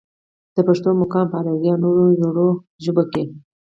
د 0.55 0.57
پښتو 0.67 0.89
مقام 1.01 1.25
پۀ 1.31 1.35
اريائي 1.39 1.69
او 1.73 1.77
نورو 1.83 2.05
زړو 2.21 2.47
ژبو 2.83 3.03
کښې 3.11 3.23